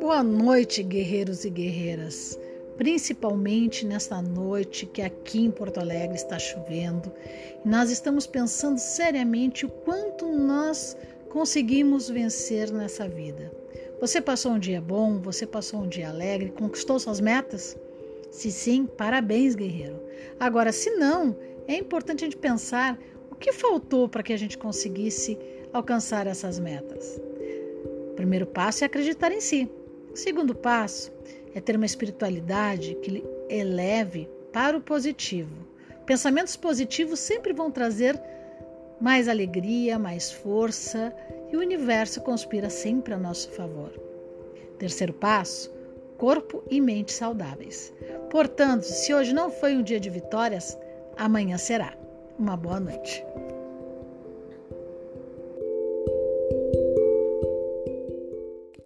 Boa 0.00 0.22
noite, 0.22 0.82
guerreiros 0.82 1.44
e 1.44 1.50
guerreiras. 1.50 2.38
Principalmente 2.76 3.84
nesta 3.84 4.22
noite 4.22 4.86
que 4.86 5.02
aqui 5.02 5.40
em 5.40 5.50
Porto 5.50 5.78
Alegre 5.78 6.16
está 6.16 6.38
chovendo, 6.38 7.12
e 7.64 7.68
nós 7.68 7.90
estamos 7.90 8.26
pensando 8.26 8.78
seriamente 8.78 9.66
o 9.66 9.68
quanto 9.68 10.26
nós 10.26 10.96
conseguimos 11.28 12.08
vencer 12.08 12.70
nessa 12.70 13.06
vida. 13.08 13.52
Você 14.00 14.20
passou 14.20 14.52
um 14.52 14.58
dia 14.58 14.80
bom, 14.80 15.20
você 15.20 15.46
passou 15.46 15.80
um 15.80 15.88
dia 15.88 16.08
alegre, 16.08 16.52
conquistou 16.56 16.98
suas 16.98 17.20
metas? 17.20 17.76
Se 18.30 18.50
sim, 18.50 18.86
parabéns, 18.86 19.54
guerreiro. 19.54 20.00
Agora, 20.40 20.72
se 20.72 20.90
não, 20.92 21.36
é 21.66 21.74
importante 21.74 22.24
a 22.24 22.26
gente 22.26 22.36
pensar 22.36 22.98
o 23.38 23.40
que 23.40 23.52
faltou 23.52 24.08
para 24.08 24.24
que 24.24 24.32
a 24.32 24.36
gente 24.36 24.58
conseguisse 24.58 25.38
alcançar 25.72 26.26
essas 26.26 26.58
metas. 26.58 27.22
O 28.10 28.14
primeiro 28.16 28.44
passo 28.44 28.82
é 28.82 28.86
acreditar 28.86 29.30
em 29.30 29.40
si. 29.40 29.70
O 30.12 30.16
segundo 30.16 30.56
passo 30.56 31.12
é 31.54 31.60
ter 31.60 31.76
uma 31.76 31.86
espiritualidade 31.86 32.96
que 32.96 33.24
eleve 33.48 34.28
para 34.52 34.76
o 34.76 34.80
positivo. 34.80 35.54
Pensamentos 36.04 36.56
positivos 36.56 37.20
sempre 37.20 37.52
vão 37.52 37.70
trazer 37.70 38.20
mais 39.00 39.28
alegria, 39.28 40.00
mais 40.00 40.32
força 40.32 41.14
e 41.52 41.56
o 41.56 41.60
universo 41.60 42.20
conspira 42.20 42.68
sempre 42.68 43.14
a 43.14 43.16
nosso 43.16 43.52
favor. 43.52 43.92
Terceiro 44.80 45.12
passo: 45.12 45.72
corpo 46.16 46.64
e 46.68 46.80
mente 46.80 47.12
saudáveis. 47.12 47.94
Portanto, 48.30 48.82
se 48.82 49.14
hoje 49.14 49.32
não 49.32 49.48
foi 49.48 49.76
um 49.76 49.82
dia 49.84 50.00
de 50.00 50.10
vitórias, 50.10 50.76
amanhã 51.16 51.56
será. 51.56 51.96
Uma 52.38 52.56
boa 52.56 52.78
noite. 52.78 53.26